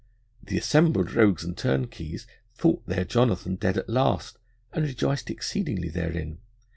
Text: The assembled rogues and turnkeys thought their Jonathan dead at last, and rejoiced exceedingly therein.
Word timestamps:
The 0.41 0.57
assembled 0.57 1.13
rogues 1.13 1.43
and 1.43 1.55
turnkeys 1.55 2.25
thought 2.55 2.83
their 2.87 3.05
Jonathan 3.05 3.53
dead 3.55 3.77
at 3.77 3.87
last, 3.87 4.39
and 4.73 4.83
rejoiced 4.83 5.29
exceedingly 5.29 5.89
therein. 5.89 6.39